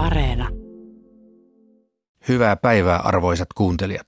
Areena. 0.00 0.48
Hyvää 2.28 2.56
päivää 2.56 2.98
arvoisat 2.98 3.52
kuuntelijat. 3.52 4.06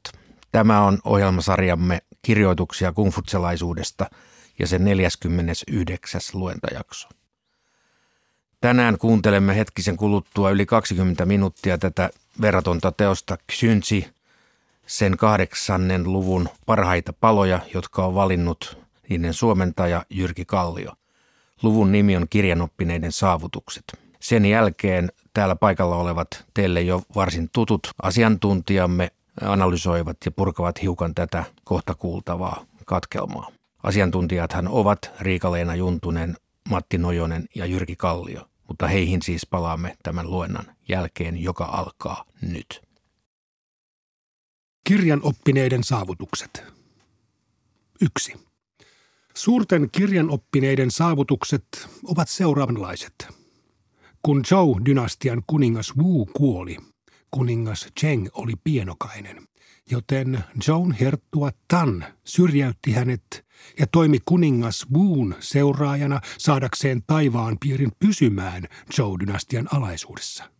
Tämä 0.52 0.82
on 0.82 0.98
ohjelmasarjamme 1.04 1.98
kirjoituksia 2.22 2.92
kungfutselaisuudesta 2.92 4.06
ja 4.58 4.66
sen 4.66 4.84
49. 4.84 6.20
luentajakso. 6.32 7.08
Tänään 8.60 8.98
kuuntelemme 8.98 9.56
hetkisen 9.56 9.96
kuluttua 9.96 10.50
yli 10.50 10.66
20 10.66 11.26
minuuttia 11.26 11.78
tätä 11.78 12.10
verratonta 12.40 12.92
teosta 12.92 13.36
Xynsi, 13.52 14.06
sen 14.86 15.16
kahdeksannen 15.16 16.12
luvun 16.12 16.48
parhaita 16.66 17.12
paloja, 17.12 17.60
jotka 17.74 18.06
on 18.06 18.14
valinnut 18.14 18.78
niiden 19.08 19.34
suomentaja 19.34 20.04
Jyrki 20.10 20.44
Kallio. 20.44 20.92
Luvun 21.62 21.92
nimi 21.92 22.16
on 22.16 22.26
Kirjanoppineiden 22.30 23.12
saavutukset. 23.12 24.01
Sen 24.22 24.46
jälkeen 24.46 25.12
täällä 25.34 25.56
paikalla 25.56 25.96
olevat 25.96 26.44
teille 26.54 26.82
jo 26.82 27.02
varsin 27.14 27.48
tutut 27.52 27.90
asiantuntijamme 28.02 29.08
analysoivat 29.40 30.16
ja 30.24 30.30
purkavat 30.30 30.82
hiukan 30.82 31.14
tätä 31.14 31.44
kohta 31.64 31.94
kuultavaa 31.94 32.66
katkelmaa. 32.86 33.52
Asiantuntijathan 33.82 34.68
ovat 34.68 35.10
Riika-Leena 35.20 35.74
Juntunen, 35.74 36.36
Matti 36.68 36.98
Nojonen 36.98 37.48
ja 37.54 37.66
Jyrki 37.66 37.96
Kallio, 37.96 38.48
mutta 38.68 38.88
heihin 38.88 39.22
siis 39.22 39.46
palaamme 39.46 39.96
tämän 40.02 40.30
luennan 40.30 40.64
jälkeen, 40.88 41.42
joka 41.42 41.64
alkaa 41.64 42.24
nyt. 42.42 42.82
Kirjan 44.84 45.20
oppineiden 45.22 45.84
saavutukset. 45.84 46.64
1. 48.00 48.34
Suurten 49.34 49.88
kirjanoppineiden 49.92 50.90
saavutukset 50.90 51.88
ovat 52.04 52.28
seuraavanlaiset. 52.28 53.41
Kun 54.22 54.42
Zhou-dynastian 54.46 55.42
kuningas 55.46 55.96
Wu 55.96 56.26
kuoli, 56.26 56.76
kuningas 57.30 57.88
Cheng 58.00 58.26
oli 58.32 58.52
pienokainen, 58.64 59.48
joten 59.90 60.44
Zhou 60.62 60.92
herttua 61.00 61.50
Tan 61.68 62.04
syrjäytti 62.24 62.92
hänet 62.92 63.46
ja 63.78 63.86
toimi 63.86 64.18
kuningas 64.24 64.86
Wuun 64.92 65.34
seuraajana 65.40 66.20
saadakseen 66.38 67.02
taivaan 67.06 67.56
piirin 67.60 67.92
pysymään 67.98 68.62
Zhou-dynastian 68.94 69.68
alaisuudessa. 69.76 70.50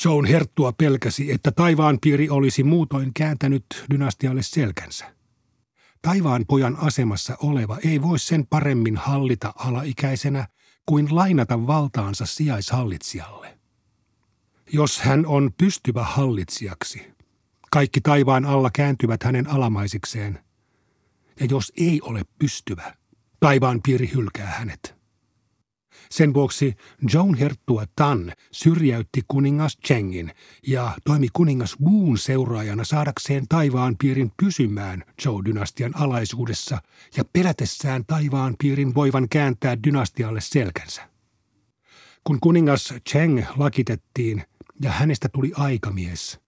Zhou 0.00 0.22
herttua 0.22 0.72
pelkäsi, 0.72 1.32
että 1.32 1.50
taivaan 1.50 1.98
piiri 2.00 2.30
olisi 2.30 2.62
muutoin 2.62 3.10
kääntänyt 3.14 3.64
dynastialle 3.90 4.42
selkänsä. 4.42 5.14
Taivaan 6.02 6.44
pojan 6.48 6.76
asemassa 6.76 7.36
oleva 7.42 7.78
ei 7.84 8.02
voi 8.02 8.18
sen 8.18 8.46
paremmin 8.46 8.96
hallita 8.96 9.52
alaikäisenä 9.56 10.46
kuin 10.86 11.14
lainata 11.14 11.66
valtaansa 11.66 12.26
sijaishallitsijalle. 12.26 13.58
Jos 14.72 15.00
hän 15.00 15.26
on 15.26 15.50
pystyvä 15.58 16.04
hallitsijaksi, 16.04 17.12
kaikki 17.70 18.00
taivaan 18.00 18.44
alla 18.44 18.70
kääntyvät 18.70 19.22
hänen 19.22 19.46
alamaisikseen. 19.50 20.44
Ja 21.40 21.46
jos 21.50 21.72
ei 21.76 22.00
ole 22.02 22.22
pystyvä, 22.38 22.94
taivaan 23.40 23.80
piiri 23.82 24.10
hylkää 24.14 24.46
hänet. 24.46 25.01
Sen 26.12 26.34
vuoksi 26.34 26.74
Joan 27.12 27.34
Herttua 27.34 27.84
Tan 27.96 28.32
syrjäytti 28.50 29.22
kuningas 29.28 29.78
Chengin 29.86 30.32
ja 30.66 30.92
toimi 31.04 31.28
kuningas 31.32 31.76
Wuun 31.80 32.18
seuraajana 32.18 32.84
saadakseen 32.84 33.48
taivaan 33.48 33.96
piirin 33.98 34.32
pysymään 34.42 35.04
Zhou-dynastian 35.22 35.92
alaisuudessa 35.94 36.78
ja 37.16 37.24
pelätessään 37.32 38.04
taivaan 38.06 38.54
piirin 38.62 38.94
voivan 38.94 39.28
kääntää 39.28 39.82
dynastialle 39.86 40.40
selkänsä. 40.40 41.08
Kun 42.24 42.40
kuningas 42.40 42.94
Cheng 43.10 43.42
lakitettiin 43.56 44.42
ja 44.80 44.90
hänestä 44.90 45.28
tuli 45.28 45.52
aikamies, 45.56 46.40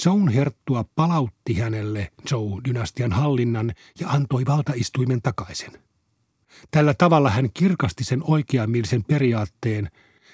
Zhou 0.00 0.26
Herttua 0.34 0.84
palautti 0.94 1.54
hänelle 1.54 2.12
Zhou-dynastian 2.28 3.12
hallinnan 3.12 3.72
ja 4.00 4.08
antoi 4.08 4.46
valtaistuimen 4.46 5.22
takaisin– 5.22 5.72
Tällä 6.70 6.94
tavalla 6.94 7.30
hän 7.30 7.48
kirkasti 7.54 8.04
sen 8.04 8.22
oikeamielisen 8.22 9.04
periaatteen, 9.04 9.90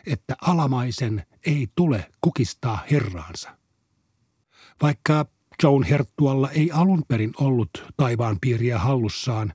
että 0.07 0.37
alamaisen 0.43 1.27
ei 1.47 1.69
tule 1.75 2.11
kukistaa 2.21 2.85
herraansa. 2.91 3.59
Vaikka 4.83 5.27
Joan 5.63 5.83
Herttualla 5.83 6.51
ei 6.51 6.71
alun 6.71 7.03
perin 7.09 7.33
ollut 7.41 7.85
taivaan 7.97 8.37
piiriä 8.41 8.79
hallussaan, 8.79 9.53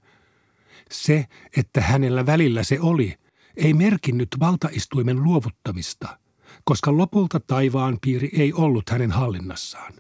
se, 0.92 1.26
että 1.58 1.82
hänellä 1.82 2.26
välillä 2.26 2.64
se 2.64 2.80
oli, 2.80 3.16
ei 3.58 3.74
merkinnyt 3.74 4.28
valtaistuimen 4.40 5.24
luovuttamista, 5.24 6.20
koska 6.64 6.98
lopulta 6.98 7.40
taivaan 7.40 7.98
piiri 8.02 8.30
ei 8.34 8.54
ollut 8.54 8.90
hänen 8.90 9.12
hallinnassaan. 9.12 9.94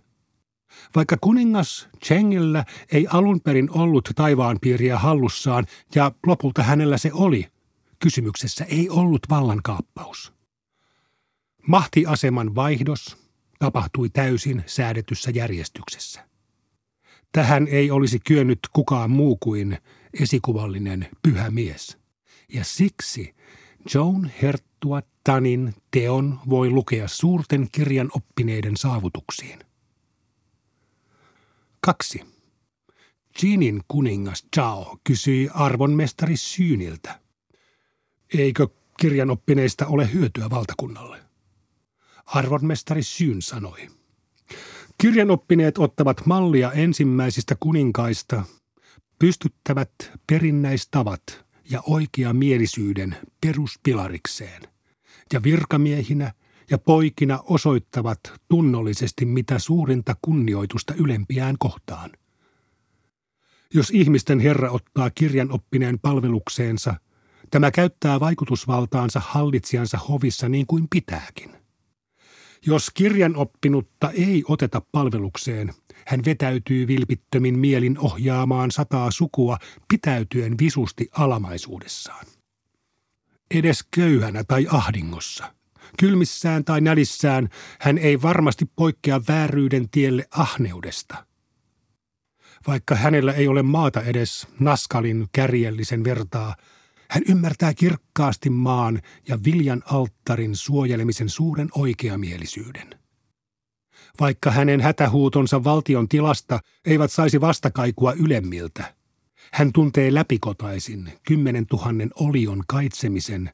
Vaikka 0.95 1.17
kuningas 1.22 1.90
Chengillä 2.06 2.66
ei 2.91 3.07
alun 3.09 3.41
perin 3.41 3.69
ollut 3.72 4.09
taivaan 4.16 4.57
piiriä 4.62 4.97
hallussaan 4.97 5.66
ja 5.95 6.12
lopulta 6.25 6.63
hänellä 6.63 6.97
se 6.97 7.12
oli, 7.13 7.47
kysymyksessä 8.00 8.66
ei 8.66 8.89
ollut 8.89 9.22
vallankaappaus. 9.29 10.34
Mahtiaseman 11.68 12.56
vaihdos 12.56 13.18
tapahtui 13.59 14.09
täysin 14.09 14.63
säädetyssä 14.66 15.31
järjestyksessä. 15.31 16.29
Tähän 17.31 17.68
ei 17.68 17.91
olisi 17.91 18.19
kyennyt 18.19 18.59
kukaan 18.73 19.12
muu 19.12 19.38
kuin 19.39 19.78
esikuvallinen 20.22 21.07
pyhä 21.23 21.51
mies. 21.51 21.97
Ja 22.53 22.63
siksi 22.63 23.35
Joan 23.94 24.31
Herttua 24.41 25.01
Tanin 25.23 25.73
teon 25.91 26.39
voi 26.50 26.69
lukea 26.69 27.07
suurten 27.07 27.68
kirjan 27.72 28.09
oppineiden 28.16 28.78
saavutuksiin. 28.78 29.59
Kaksi. 31.81 32.22
Jinin 33.41 33.81
kuningas 33.88 34.45
Chao 34.56 34.97
kysyi 35.03 35.50
arvonmestari 35.53 36.38
Syyniltä. 36.38 37.19
Eikö 38.38 38.67
kirjanoppineista 39.00 39.88
ole 39.88 40.13
hyötyä 40.13 40.50
valtakunnalle? 40.50 41.18
Arvonmestari 42.25 43.03
Syyn 43.03 43.41
sanoi. 43.41 43.88
Kirjanoppineet 44.97 45.78
ottavat 45.78 46.25
mallia 46.25 46.72
ensimmäisistä 46.72 47.56
kuninkaista, 47.59 48.44
pystyttävät 49.19 49.91
perinnäistavat 50.28 51.45
ja 51.69 51.81
oikeamielisyyden 51.85 53.18
peruspilarikseen, 53.41 54.62
ja 55.34 55.44
virkamiehinä 55.44 56.34
ja 56.72 56.78
poikina 56.78 57.40
osoittavat 57.44 58.19
tunnollisesti 58.47 59.25
mitä 59.25 59.59
suurinta 59.59 60.16
kunnioitusta 60.22 60.94
ylempiään 60.94 61.56
kohtaan. 61.59 62.09
Jos 63.74 63.90
ihmisten 63.90 64.40
Herra 64.40 64.72
ottaa 64.72 65.09
kirjan 65.09 65.52
oppineen 65.52 66.00
palvelukseensa, 66.00 66.96
tämä 67.52 67.72
käyttää 67.72 68.19
vaikutusvaltaansa 68.19 69.22
hallitsijansa 69.25 69.97
hovissa 69.97 70.50
niin 70.50 70.68
kuin 70.68 70.88
pitääkin. 70.90 71.52
Jos 72.66 72.90
kirjan 72.94 73.36
oppinutta 73.36 74.12
ei 74.12 74.44
oteta 74.47 74.81
palvelukseen, 74.91 75.74
hän 76.07 76.25
vetäytyy 76.25 76.88
vilpittömin 76.88 77.59
mielin 77.59 78.00
ohjaamaan 78.00 78.72
sataa 78.72 79.12
sukua 79.12 79.57
pitäytyen 79.88 80.56
visusti 80.59 81.09
alamaisuudessaan. 81.12 82.25
Edes 83.51 83.86
köyhänä 83.96 84.44
tai 84.44 84.68
ahdingossa– 84.69 85.53
Kylmissään 86.00 86.66
tai 86.66 86.81
nälissään 86.81 87.50
hän 87.79 87.97
ei 87.97 88.22
varmasti 88.22 88.66
poikkea 88.75 89.22
vääryyden 89.27 89.89
tielle 89.89 90.25
ahneudesta. 90.31 91.25
Vaikka 92.67 92.95
hänellä 92.95 93.33
ei 93.33 93.47
ole 93.47 93.63
maata 93.63 94.01
edes 94.01 94.47
naskalin 94.59 95.27
kärjellisen 95.31 96.03
vertaa, 96.03 96.55
hän 97.09 97.23
ymmärtää 97.29 97.73
kirkkaasti 97.73 98.50
maan 98.50 99.01
ja 99.27 99.39
viljan 99.45 99.83
alttarin 99.85 100.55
suojelemisen 100.55 101.29
suuren 101.29 101.69
oikeamielisyyden. 101.75 103.00
Vaikka 104.19 104.51
hänen 104.51 104.81
hätähuutonsa 104.81 105.63
valtion 105.63 106.07
tilasta 106.07 106.59
eivät 106.86 107.12
saisi 107.12 107.41
vastakaikua 107.41 108.13
ylemmiltä, 108.13 108.95
hän 109.53 109.74
tuntee 109.74 110.13
läpikotaisin 110.13 111.13
kymmenen 111.27 111.65
tuhannen 111.65 112.09
olion 112.15 112.63
kaitsemisen 112.68 113.50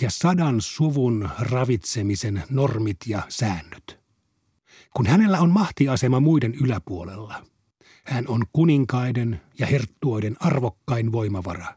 ja 0.00 0.10
sadan 0.10 0.60
suvun 0.60 1.28
ravitsemisen 1.38 2.42
normit 2.50 2.96
ja 3.06 3.22
säännöt. 3.28 4.00
Kun 4.96 5.06
hänellä 5.06 5.40
on 5.40 5.50
mahtiasema 5.50 6.20
muiden 6.20 6.54
yläpuolella, 6.54 7.44
hän 8.04 8.24
on 8.28 8.44
kuninkaiden 8.52 9.40
ja 9.58 9.66
herttuoiden 9.66 10.36
arvokkain 10.40 11.12
voimavara. 11.12 11.74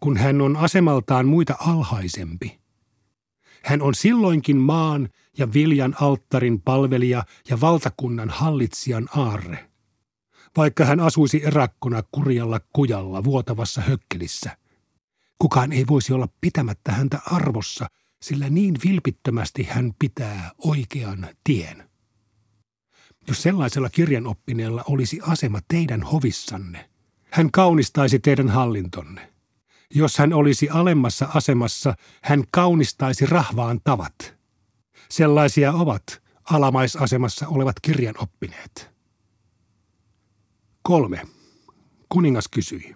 Kun 0.00 0.16
hän 0.16 0.40
on 0.40 0.56
asemaltaan 0.56 1.26
muita 1.26 1.54
alhaisempi, 1.58 2.60
hän 3.64 3.82
on 3.82 3.94
silloinkin 3.94 4.56
maan 4.56 5.08
ja 5.38 5.52
viljan 5.52 5.94
alttarin 6.00 6.60
palvelija 6.62 7.24
ja 7.50 7.60
valtakunnan 7.60 8.30
hallitsijan 8.30 9.08
aarre. 9.16 9.70
Vaikka 10.56 10.84
hän 10.84 11.00
asuisi 11.00 11.44
erakkona 11.44 12.02
kurjalla 12.12 12.60
kujalla 12.72 13.24
vuotavassa 13.24 13.80
hökkelissä– 13.80 14.56
Kukaan 15.38 15.72
ei 15.72 15.86
voisi 15.86 16.12
olla 16.12 16.28
pitämättä 16.40 16.92
häntä 16.92 17.20
arvossa, 17.26 17.86
sillä 18.22 18.50
niin 18.50 18.74
vilpittömästi 18.84 19.62
hän 19.62 19.92
pitää 19.98 20.50
oikean 20.58 21.28
tien. 21.44 21.88
Jos 23.28 23.42
sellaisella 23.42 23.90
kirjanoppineella 23.90 24.84
olisi 24.88 25.20
asema 25.22 25.58
teidän 25.68 26.02
hovissanne, 26.02 26.90
hän 27.30 27.50
kaunistaisi 27.50 28.18
teidän 28.18 28.48
hallintonne. 28.48 29.32
Jos 29.94 30.18
hän 30.18 30.32
olisi 30.32 30.68
alemmassa 30.68 31.28
asemassa, 31.34 31.94
hän 32.22 32.44
kaunistaisi 32.50 33.26
rahvaan 33.26 33.80
tavat. 33.84 34.34
Sellaisia 35.08 35.72
ovat 35.72 36.22
alamaisasemassa 36.50 37.48
olevat 37.48 37.80
kirjanoppineet. 37.80 38.90
Kolme. 40.82 41.22
Kuningas 42.08 42.48
kysyi. 42.48 42.94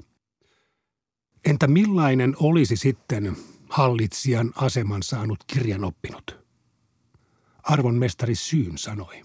Entä 1.45 1.67
millainen 1.67 2.37
olisi 2.41 2.77
sitten 2.77 3.37
hallitsijan 3.69 4.53
aseman 4.57 5.03
saanut 5.03 5.45
kirjanoppinut? 5.47 6.39
Arvon 7.63 7.95
mestari 7.95 8.35
Syyn 8.35 8.79
sanoi. 8.79 9.23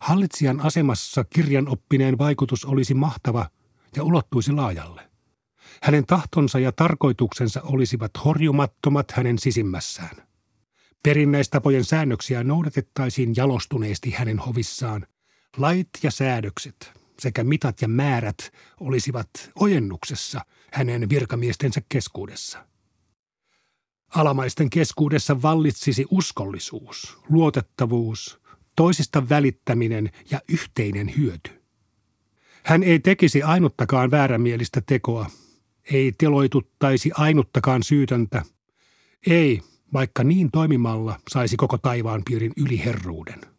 Hallitsijan 0.00 0.60
asemassa 0.60 1.24
kirjanoppineen 1.24 2.18
vaikutus 2.18 2.64
olisi 2.64 2.94
mahtava 2.94 3.48
ja 3.96 4.04
ulottuisi 4.04 4.52
laajalle. 4.52 5.10
Hänen 5.82 6.06
tahtonsa 6.06 6.58
ja 6.58 6.72
tarkoituksensa 6.72 7.62
olisivat 7.62 8.10
horjumattomat 8.24 9.10
hänen 9.10 9.38
sisimmässään. 9.38 10.16
Perinnäistapojen 11.02 11.84
säännöksiä 11.84 12.44
noudatettaisiin 12.44 13.32
jalostuneesti 13.36 14.10
hänen 14.10 14.38
hovissaan. 14.38 15.06
Lait 15.56 15.88
ja 16.02 16.10
säädökset 16.10 17.03
sekä 17.18 17.44
mitat 17.44 17.82
ja 17.82 17.88
määrät 17.88 18.52
olisivat 18.80 19.28
ojennuksessa 19.60 20.40
hänen 20.72 21.08
virkamiestensä 21.08 21.82
keskuudessa. 21.88 22.66
Alamaisten 24.08 24.70
keskuudessa 24.70 25.42
vallitsisi 25.42 26.06
uskollisuus, 26.10 27.18
luotettavuus, 27.28 28.40
toisista 28.76 29.28
välittäminen 29.28 30.10
ja 30.30 30.40
yhteinen 30.48 31.16
hyöty. 31.16 31.62
Hän 32.64 32.82
ei 32.82 32.98
tekisi 32.98 33.42
ainuttakaan 33.42 34.10
väärämielistä 34.10 34.82
tekoa, 34.86 35.26
ei 35.92 36.12
teloituttaisi 36.18 37.10
ainuttakaan 37.14 37.82
syytöntä, 37.82 38.42
ei, 39.26 39.60
vaikka 39.92 40.24
niin 40.24 40.50
toimimalla 40.50 41.20
saisi 41.30 41.56
koko 41.56 41.78
taivaan 41.78 42.22
piirin 42.24 42.52
yliherruuden. 42.56 43.53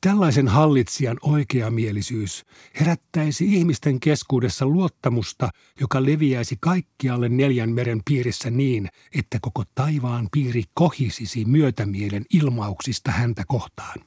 Tällaisen 0.00 0.48
hallitsijan 0.48 1.16
oikeamielisyys 1.22 2.44
herättäisi 2.80 3.54
ihmisten 3.54 4.00
keskuudessa 4.00 4.66
luottamusta, 4.66 5.48
joka 5.80 6.04
leviäisi 6.04 6.56
kaikkialle 6.60 7.28
neljän 7.28 7.70
meren 7.72 8.00
piirissä 8.04 8.50
niin, 8.50 8.88
että 9.14 9.38
koko 9.42 9.62
taivaan 9.74 10.28
piiri 10.32 10.62
kohisisi 10.74 11.44
myötämielen 11.44 12.24
ilmauksista 12.32 13.10
häntä 13.10 13.44
kohtaan. 13.46 14.00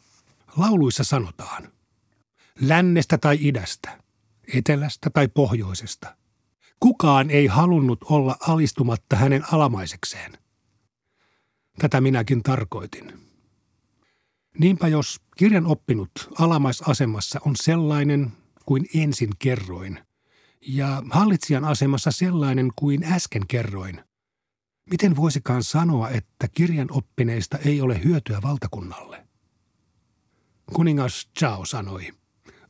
Lauluissa 0.57 1.03
sanotaan, 1.03 1.71
lännestä 2.61 3.17
tai 3.17 3.37
idästä, 3.41 4.03
etelästä 4.53 5.09
tai 5.09 5.27
pohjoisesta. 5.27 6.15
Kukaan 6.79 7.29
ei 7.29 7.47
halunnut 7.47 7.99
olla 8.03 8.35
alistumatta 8.39 9.15
hänen 9.15 9.53
alamaisekseen. 9.53 10.37
Tätä 11.79 12.01
minäkin 12.01 12.43
tarkoitin. 12.43 13.28
Niinpä 14.59 14.87
jos 14.87 15.21
kirjan 15.37 15.65
oppinut 15.65 16.11
alamaisasemassa 16.39 17.39
on 17.45 17.55
sellainen 17.55 18.31
kuin 18.65 18.85
ensin 18.95 19.29
kerroin, 19.39 19.99
ja 20.67 21.03
hallitsijan 21.09 21.65
asemassa 21.65 22.11
sellainen 22.11 22.71
kuin 22.75 23.03
äsken 23.03 23.47
kerroin, 23.47 24.03
miten 24.89 25.15
voisikaan 25.15 25.63
sanoa, 25.63 26.09
että 26.09 26.47
kirjan 26.47 26.87
oppineista 26.91 27.57
ei 27.57 27.81
ole 27.81 28.03
hyötyä 28.03 28.39
valtakunnalle? 28.41 29.27
Kuningas 30.73 31.29
Chao 31.39 31.65
sanoi, 31.65 32.13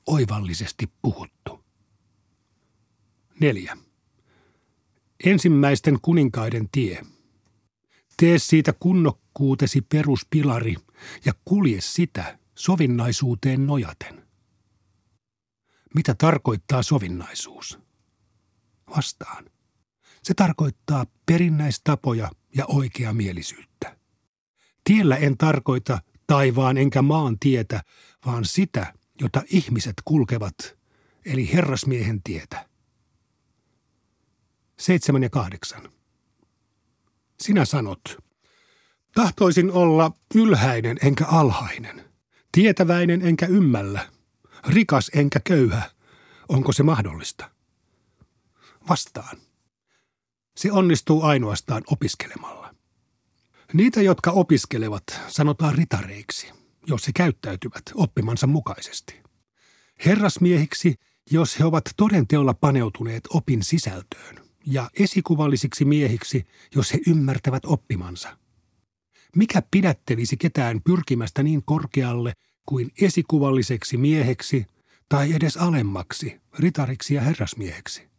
oivallisesti 0.06 0.91
puhuttu. 1.01 1.63
Neljä. 3.39 3.77
Ensimmäisten 5.25 5.97
kuninkaiden 6.01 6.69
tie. 6.71 7.06
Tee 8.18 8.39
siitä 8.39 8.74
kunnokkuutesi 8.74 9.81
peruspilari 9.81 10.75
ja 11.25 11.34
kulje 11.46 11.81
sitä 11.81 12.40
sovinnaisuuteen 12.56 13.68
nojaten. 13.68 14.28
Mitä 15.96 16.16
tarkoittaa 16.16 16.84
sovinnaisuus? 16.84 17.80
Vastaan. 18.96 19.46
Se 20.24 20.34
tarkoittaa 20.34 21.06
perinnäistapoja 21.25 22.31
ja 22.56 22.66
oikeamielisyyttä. 22.66 23.98
Tiellä 24.84 25.16
en 25.16 25.38
tarkoita 25.38 26.01
taivaan 26.28 26.78
enkä 26.78 27.01
maan 27.01 27.40
tietä, 27.40 27.84
vaan 28.25 28.46
sitä, 28.46 28.94
jota 29.22 29.44
ihmiset 29.50 29.94
kulkevat, 30.06 30.56
eli 31.25 31.54
herrasmiehen 31.54 32.24
tietä. 32.24 32.69
Seitsemän 34.80 35.24
ja 35.24 35.30
kahdeksan. 35.30 35.90
Sinä 37.42 37.66
sanot, 37.66 38.18
tahtoisin 39.14 39.72
olla 39.72 40.12
ylhäinen 40.36 40.98
enkä 41.04 41.26
alhainen, 41.26 42.06
tietäväinen 42.52 43.22
enkä 43.22 43.46
ymmällä, 43.46 44.10
rikas 44.68 45.12
enkä 45.16 45.40
köyhä. 45.40 45.90
Onko 46.50 46.72
se 46.72 46.84
mahdollista? 46.84 47.50
Vastaan. 48.90 49.38
Se 50.58 50.72
onnistuu 50.72 51.24
ainoastaan 51.24 51.84
opiskelemalla. 51.92 52.76
Niitä, 53.74 54.02
jotka 54.02 54.32
opiskelevat, 54.32 55.04
sanotaan 55.28 55.76
ritareiksi, 55.76 56.52
jos 56.88 57.08
he 57.08 57.12
käyttäytyvät 57.16 57.84
oppimansa 57.96 58.48
mukaisesti. 58.48 59.22
Herrasmiehiksi, 60.06 60.96
jos 61.32 61.60
he 61.60 61.66
ovat 61.66 61.90
todenteolla 61.98 62.54
paneutuneet 62.54 63.24
opin 63.30 63.64
sisältöön– 63.64 64.40
ja 64.66 64.90
esikuvallisiksi 65.00 65.86
miehiksi, 65.86 66.46
jos 66.76 66.94
he 66.94 67.00
ymmärtävät 67.08 67.66
oppimansa. 67.66 68.38
Mikä 69.36 69.62
pidättelisi 69.72 70.38
ketään 70.38 70.81
pyrkimästä 70.84 71.44
niin 71.44 71.62
korkealle 71.66 72.34
kuin 72.66 72.92
esikuvalliseksi 73.02 73.98
mieheksi 73.98 74.66
tai 75.10 75.34
edes 75.34 75.58
alemmaksi, 75.58 76.42
ritariksi 76.60 77.14
ja 77.14 77.22
herrasmieheksi? 77.22 78.10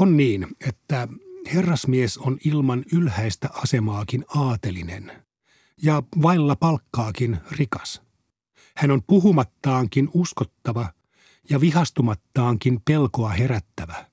On 0.00 0.16
niin, 0.16 0.46
että 0.68 1.08
herrasmies 1.54 2.18
on 2.18 2.38
ilman 2.44 2.84
ylhäistä 2.92 3.48
asemaakin 3.52 4.24
aatelinen 4.34 5.12
ja 5.82 6.02
vailla 6.22 6.56
palkkaakin 6.56 7.38
rikas. 7.50 8.02
Hän 8.76 8.90
on 8.90 9.02
puhumattaankin 9.02 10.08
uskottava 10.14 10.92
ja 11.50 11.60
vihastumattaankin 11.60 12.80
pelkoa 12.84 13.28
herättävä– 13.28 14.06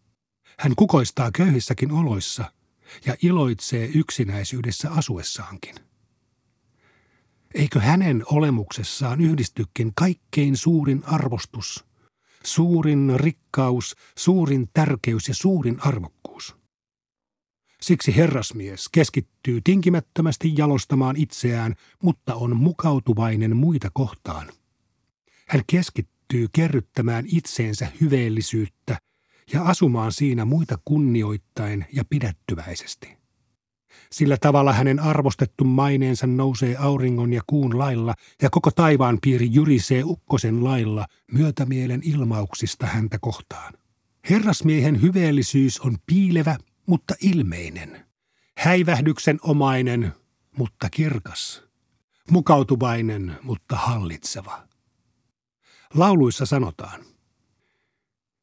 hän 0.59 0.75
kukoistaa 0.75 1.31
köyhissäkin 1.31 1.91
oloissa 1.91 2.51
ja 3.05 3.15
iloitsee 3.21 3.89
yksinäisyydessä 3.95 4.91
asuessaankin. 4.91 5.75
Eikö 7.53 7.79
hänen 7.79 8.23
olemuksessaan 8.25 9.21
yhdistykin 9.21 9.91
kaikkein 9.95 10.57
suurin 10.57 11.03
arvostus, 11.05 11.85
suurin 12.43 13.13
rikkaus, 13.15 13.95
suurin 14.17 14.69
tärkeys 14.73 15.27
ja 15.27 15.33
suurin 15.33 15.79
arvokkuus? 15.79 16.55
Siksi 17.81 18.15
herrasmies 18.15 18.89
keskittyy 18.89 19.61
tinkimättömästi 19.63 20.53
jalostamaan 20.57 21.15
itseään, 21.15 21.75
mutta 22.03 22.35
on 22.35 22.55
mukautuvainen 22.55 23.55
muita 23.57 23.89
kohtaan. 23.93 24.47
Hän 25.47 25.61
keskittyy 25.67 26.47
kerryttämään 26.51 27.25
itseensä 27.27 27.87
hyveellisyyttä 28.01 28.97
ja 29.53 29.63
asumaan 29.63 30.11
siinä 30.11 30.45
muita 30.45 30.77
kunnioittain 30.85 31.85
ja 31.93 32.05
pidättyväisesti. 32.09 33.17
Sillä 34.11 34.37
tavalla 34.37 34.73
hänen 34.73 34.99
arvostettu 34.99 35.63
maineensa 35.63 36.27
nousee 36.27 36.75
auringon 36.77 37.33
ja 37.33 37.41
kuun 37.47 37.77
lailla 37.77 38.13
ja 38.41 38.49
koko 38.49 38.71
taivaan 38.71 39.17
piiri 39.21 39.49
jyrisee 39.51 40.03
ukkosen 40.03 40.63
lailla 40.63 41.05
myötämielen 41.31 42.01
ilmauksista 42.03 42.85
häntä 42.85 43.17
kohtaan. 43.21 43.73
Herrasmiehen 44.29 45.01
hyveellisyys 45.01 45.79
on 45.79 45.97
piilevä, 46.05 46.57
mutta 46.85 47.13
ilmeinen. 47.21 48.05
Häivähdyksen 48.57 49.39
omainen, 49.43 50.13
mutta 50.57 50.89
kirkas. 50.89 51.63
Mukautuvainen, 52.31 53.35
mutta 53.43 53.75
hallitseva. 53.75 54.63
Lauluissa 55.93 56.45
sanotaan– 56.45 57.01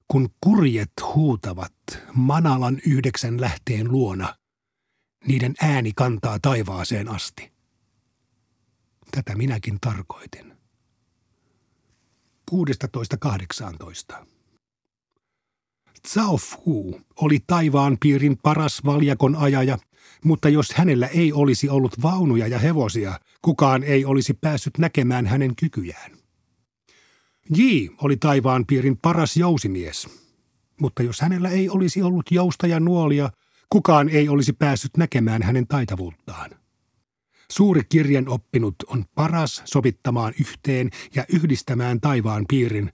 kun 0.08 0.28
kurjet 0.40 0.92
huutavat 1.14 1.74
Manalan 2.14 2.80
yhdeksän 2.86 3.40
lähteen 3.40 3.92
luona, 3.92 4.34
niiden 5.26 5.54
ääni 5.62 5.92
kantaa 5.96 6.38
taivaaseen 6.42 7.08
asti. 7.08 7.52
Tätä 9.10 9.34
minäkin 9.34 9.78
tarkoitin. 9.80 10.56
16.18. 12.50 14.26
Zhao 16.08 16.36
Fu 16.36 17.00
oli 17.16 17.38
taivaan 17.46 17.96
piirin 18.00 18.36
paras 18.42 18.84
valjakon 18.84 19.36
ajaja 19.36 19.78
Mutta 20.24 20.48
jos 20.48 20.72
hänellä 20.74 21.06
ei 21.06 21.32
olisi 21.32 21.68
ollut 21.68 22.02
vaunuja 22.02 22.46
ja 22.46 22.58
hevosia, 22.58 23.20
kukaan 23.42 23.82
ei 23.82 24.04
olisi 24.04 24.34
päässyt 24.34 24.78
näkemään 24.78 25.26
hänen 25.26 25.56
kykyjään. 25.56 26.25
J 27.50 27.62
oli 27.98 28.16
taivaan 28.16 28.66
piirin 28.66 28.96
paras 28.96 29.36
jousimies, 29.36 30.08
mutta 30.80 31.02
jos 31.02 31.20
hänellä 31.20 31.48
ei 31.48 31.68
olisi 31.68 32.02
ollut 32.02 32.30
jousta 32.30 32.66
ja 32.66 32.80
nuolia, 32.80 33.30
kukaan 33.68 34.08
ei 34.08 34.28
olisi 34.28 34.52
päässyt 34.52 34.96
näkemään 34.96 35.42
hänen 35.42 35.66
taitavuuttaan. 35.66 36.50
Suuri 37.50 37.82
kirjan 37.88 38.28
oppinut 38.28 38.74
on 38.86 39.04
paras 39.14 39.62
sovittamaan 39.64 40.34
yhteen 40.40 40.90
ja 41.14 41.24
yhdistämään 41.32 42.00
taivaan 42.00 42.44
piirin, 42.48 42.92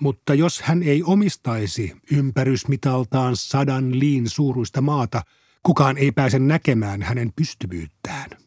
mutta 0.00 0.34
jos 0.34 0.62
hän 0.62 0.82
ei 0.82 1.02
omistaisi 1.02 1.92
ympärysmitaltaan 2.12 3.36
sadan 3.36 3.98
liin 3.98 4.28
suuruista 4.28 4.80
maata, 4.80 5.22
kukaan 5.62 5.98
ei 5.98 6.12
pääse 6.12 6.38
näkemään 6.38 7.02
hänen 7.02 7.32
pystyvyyttään. 7.36 8.45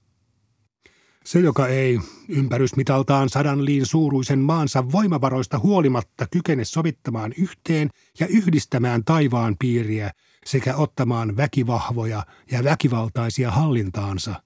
Se, 1.29 1.39
joka 1.39 1.67
ei 1.67 2.00
ympärysmitaltaan 2.29 3.29
sadan 3.29 3.65
liin 3.65 3.86
suuruisen 3.86 4.39
maansa 4.39 4.91
voimavaroista 4.91 5.59
huolimatta 5.59 6.27
kykene 6.31 6.65
sovittamaan 6.65 7.33
yhteen 7.38 7.89
ja 8.19 8.27
yhdistämään 8.27 9.03
taivaan 9.03 9.55
piiriä 9.59 10.12
sekä 10.45 10.75
ottamaan 10.75 11.38
väkivahvoja 11.38 12.25
ja 12.51 12.63
väkivaltaisia 12.63 13.51
hallintaansa, 13.51 14.43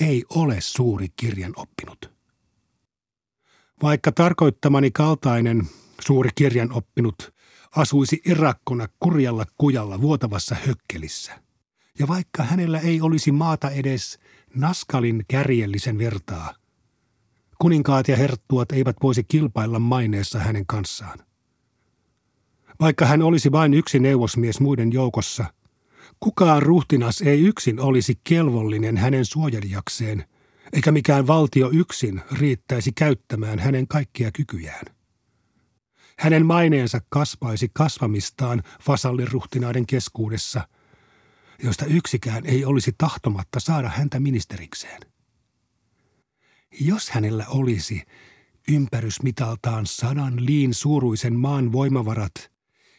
ei 0.00 0.24
ole 0.34 0.56
suuri 0.60 1.08
kirjan 1.16 1.52
oppinut. 1.56 2.12
Vaikka 3.82 4.12
tarkoittamani 4.12 4.90
kaltainen 4.90 5.68
suuri 6.00 6.30
kirjan 6.34 6.72
oppinut 6.72 7.34
asuisi 7.76 8.22
irakkona 8.24 8.88
kurjalla 9.00 9.44
kujalla 9.58 10.00
vuotavassa 10.00 10.56
hökkelissä, 10.66 11.40
ja 11.98 12.08
vaikka 12.08 12.42
hänellä 12.42 12.78
ei 12.78 13.00
olisi 13.00 13.32
maata 13.32 13.70
edes 13.70 14.18
Naskalin 14.54 15.24
kärjellisen 15.28 15.98
vertaa, 15.98 16.54
kuninkaat 17.58 18.08
ja 18.08 18.16
herttuat 18.16 18.72
eivät 18.72 18.96
voisi 19.02 19.24
kilpailla 19.24 19.78
maineessa 19.78 20.38
hänen 20.38 20.66
kanssaan. 20.66 21.18
Vaikka 22.80 23.06
hän 23.06 23.22
olisi 23.22 23.52
vain 23.52 23.74
yksi 23.74 23.98
neuvosmies 23.98 24.60
muiden 24.60 24.92
joukossa, 24.92 25.44
kukaan 26.20 26.62
ruhtinas 26.62 27.20
ei 27.20 27.40
yksin 27.40 27.80
olisi 27.80 28.20
kelvollinen 28.24 28.96
hänen 28.96 29.24
suojelijakseen, 29.24 30.24
eikä 30.72 30.92
mikään 30.92 31.26
valtio 31.26 31.70
yksin 31.72 32.20
riittäisi 32.32 32.92
käyttämään 32.92 33.58
hänen 33.58 33.88
kaikkia 33.88 34.30
kykyjään. 34.32 34.84
Hänen 36.18 36.46
maineensa 36.46 37.00
kasvaisi 37.08 37.70
kasvamistaan 37.72 38.62
vasalliruhtinaiden 38.88 39.86
keskuudessa, 39.86 40.68
joista 41.62 41.86
yksikään 41.86 42.46
ei 42.46 42.64
olisi 42.64 42.94
tahtomatta 42.98 43.60
saada 43.60 43.88
häntä 43.88 44.20
ministerikseen. 44.20 45.00
Jos 46.80 47.10
hänellä 47.10 47.46
olisi 47.48 48.02
ympärysmitaltaan 48.68 49.86
sadan 49.86 50.46
liin 50.46 50.74
suuruisen 50.74 51.34
maan 51.34 51.72
voimavarat, 51.72 52.50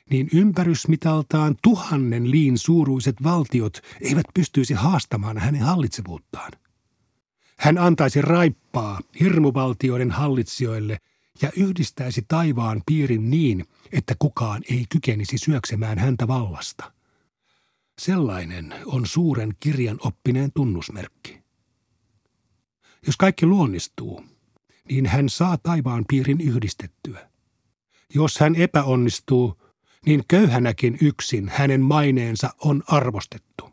niin 0.10 0.29
ympärysmitaltaan 0.34 1.55
tuhannen 1.62 2.32
liin 2.32 2.58
suuruiset 2.58 3.15
valtiot 3.24 3.82
eivät 4.01 4.25
pystyisi 4.34 4.74
haastamaan 4.74 5.38
hänen 5.38 5.62
hallitsevuuttaan. 5.62 6.51
Hän 7.58 7.77
antaisi 7.77 8.22
raippaa 8.22 9.01
hirmuvaltioiden 9.20 10.12
hallitsijoille 10.12 10.98
ja 11.41 11.51
yhdistäisi 11.58 12.25
taivaan 12.27 12.82
piirin 12.86 13.29
niin, 13.29 13.65
että 13.91 14.15
kukaan 14.20 14.62
ei 14.70 14.86
kykenisi 14.89 15.38
syöksemään 15.38 15.98
häntä 15.98 16.27
vallasta. 16.27 16.91
Sellainen 18.02 18.74
on 18.86 19.06
suuren 19.08 19.54
kirjan 19.60 19.98
oppineen 20.02 20.52
tunnusmerkki. 20.56 21.44
Jos 23.06 23.18
kaikki 23.18 23.46
luonnistuu, 23.46 24.26
niin 24.90 25.06
hän 25.06 25.30
saa 25.30 25.58
taivaan 25.58 26.06
piirin 26.08 26.42
yhdistettyä. 26.42 27.30
Jos 28.16 28.40
hän 28.40 28.56
epäonnistuu, 28.56 29.62
niin 30.06 30.24
köyhänäkin 30.28 30.98
yksin 31.02 31.50
hänen 31.50 31.82
maineensa 31.82 32.54
on 32.60 32.84
arvostettu. 32.88 33.70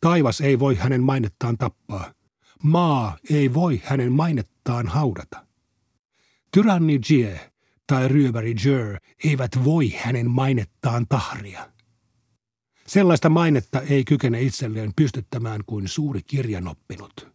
Taivas 0.00 0.40
ei 0.40 0.58
voi 0.58 0.74
hänen 0.74 1.02
mainettaan 1.02 1.58
tappaa. 1.58 2.14
Maa 2.62 3.18
ei 3.30 3.54
voi 3.54 3.82
hänen 3.84 4.12
mainettaan 4.12 4.86
haudata. 4.86 5.46
Tyranni 6.50 7.00
Jie 7.10 7.52
tai 7.86 8.08
ryöväri 8.08 8.54
Jör 8.64 8.98
eivät 9.24 9.64
voi 9.64 9.88
hänen 9.88 10.30
mainettaan 10.30 11.06
tahria. 11.08 11.75
Sellaista 12.86 13.28
mainetta 13.28 13.80
ei 13.80 14.04
kykene 14.04 14.42
itselleen 14.42 14.92
pystyttämään 14.96 15.60
kuin 15.66 15.88
suuri 15.88 16.20
kirjanoppinut. 16.22 17.28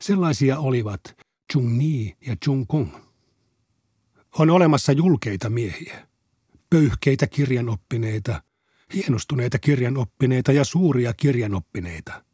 Sellaisia 0.00 0.58
olivat 0.58 1.00
Chung 1.52 1.78
Ni 1.78 2.16
ja 2.26 2.36
Chung 2.44 2.66
Kung. 2.68 2.94
On 4.38 4.50
olemassa 4.50 4.92
julkeita 4.92 5.50
miehiä, 5.50 6.08
pöyhkeitä 6.70 7.26
kirjanoppineita, 7.26 8.42
hienostuneita 8.94 9.58
kirjanoppineita 9.58 10.52
ja 10.52 10.64
suuria 10.64 11.12
kirjanoppineita. 11.14 12.24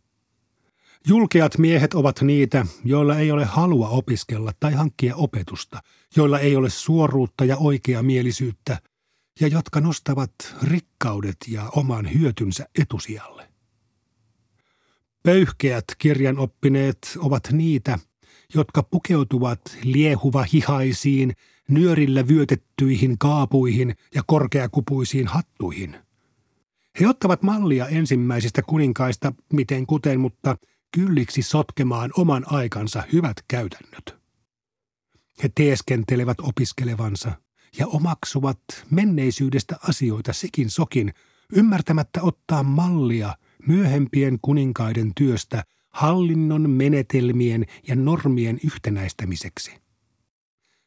Julkeat 1.07 1.59
miehet 1.59 1.95
ovat 1.95 2.23
niitä, 2.23 2.67
joilla 2.85 3.19
ei 3.19 3.31
ole 3.31 3.45
halua 3.45 3.89
opiskella 3.89 4.53
tai 4.61 4.73
hankkia 4.73 5.17
opetusta, 5.17 5.81
joilla 6.17 6.39
ei 6.39 6.57
ole 6.57 6.71
suoruutta 6.71 7.45
ja 7.45 7.57
oikeamielisyyttä, 7.57 8.79
ja 9.41 9.49
jotka 9.49 9.81
nostavat 9.81 10.33
rikkaudet 10.63 11.37
ja 11.49 11.69
oman 11.77 12.15
hyötynsä 12.15 12.67
etusijalle. 12.79 13.49
Pöyhkeät 15.23 15.85
kirjanoppineet 15.99 17.17
ovat 17.19 17.49
niitä, 17.53 17.99
jotka 18.55 18.83
pukeutuvat 18.83 19.61
liehuva 19.83 20.47
hihaisiin, 20.53 21.33
nyörillä 21.69 22.29
vyötettyihin 22.29 23.19
kaapuihin 23.19 23.95
ja 24.15 24.23
korkeakupuisiin 24.27 25.27
hattuihin. 25.27 25.97
He 27.01 27.09
ottavat 27.09 27.43
mallia 27.43 27.87
ensimmäisistä 27.89 28.63
kuninkaista 28.63 29.33
miten 29.53 29.87
kuten, 29.87 30.21
mutta 30.21 30.57
kylliksi 30.95 31.43
sotkemaan 31.43 32.11
oman 32.17 32.45
aikansa 32.47 33.03
hyvät 33.13 33.45
käytännöt. 33.49 34.17
He 35.43 35.51
teeskentelevät 35.55 36.41
opiskelevansa 36.41 37.33
ja 37.79 37.87
omaksuvat 37.87 38.61
menneisyydestä 38.91 39.77
asioita 39.89 40.33
sekin 40.33 40.71
sokin, 40.71 41.15
ymmärtämättä 41.53 42.23
ottaa 42.23 42.63
mallia 42.63 43.35
myöhempien 43.67 44.39
kuninkaiden 44.43 45.13
työstä 45.15 45.65
hallinnon 45.91 46.71
menetelmien 46.71 47.67
ja 47.89 47.97
normien 47.97 48.61
yhtenäistämiseksi. 48.65 49.71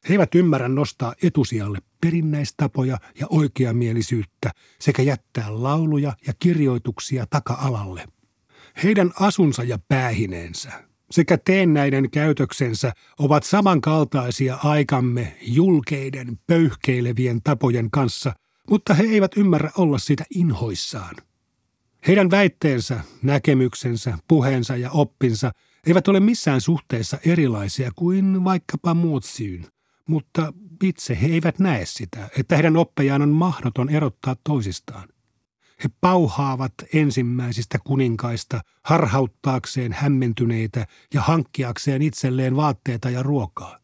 He 0.09 0.13
eivät 0.13 0.35
ymmärrä 0.35 0.67
nostaa 0.67 1.13
etusijalle 1.23 1.77
perinnäistapoja 2.01 2.97
ja 3.19 3.27
oikeamielisyyttä 3.29 4.51
sekä 4.79 5.01
jättää 5.01 5.63
lauluja 5.63 6.13
ja 6.27 6.33
kirjoituksia 6.39 7.25
taka-alalle. 7.29 8.07
Heidän 8.83 9.11
asunsa 9.19 9.63
ja 9.63 9.79
päähineensä 9.87 10.90
sekä 11.11 11.37
teennäiden 11.37 12.11
käytöksensä 12.11 12.93
ovat 13.19 13.43
samankaltaisia 13.43 14.57
aikamme 14.63 15.37
julkeiden, 15.41 16.39
pöyhkeilevien 16.47 17.41
tapojen 17.43 17.91
kanssa, 17.91 18.33
mutta 18.69 18.93
he 18.93 19.03
eivät 19.03 19.37
ymmärrä 19.37 19.71
olla 19.77 19.97
sitä 19.97 20.23
inhoissaan. 20.35 21.15
Heidän 22.07 22.31
väitteensä, 22.31 22.99
näkemyksensä, 23.23 24.17
puheensa 24.27 24.77
ja 24.77 24.91
oppinsa 24.91 25.51
eivät 25.87 26.07
ole 26.07 26.19
missään 26.19 26.61
suhteessa 26.61 27.17
erilaisia 27.25 27.91
kuin 27.95 28.43
vaikkapa 28.43 28.93
muut 28.93 29.23
syyn– 29.23 29.65
mutta 30.11 30.53
itse 30.83 31.21
he 31.21 31.27
eivät 31.27 31.59
näe 31.59 31.85
sitä, 31.85 32.29
että 32.39 32.55
heidän 32.55 32.77
oppejaan 32.77 33.21
on 33.21 33.29
mahdoton 33.29 33.89
erottaa 33.89 34.35
toisistaan. 34.43 35.09
He 35.83 35.89
pauhaavat 36.01 36.73
ensimmäisistä 36.93 37.79
kuninkaista 37.83 38.61
harhauttaakseen 38.85 39.93
hämmentyneitä 39.93 40.87
ja 41.13 41.21
hankkiakseen 41.21 42.01
itselleen 42.01 42.55
vaatteita 42.55 43.09
ja 43.09 43.23
ruokaa. 43.23 43.79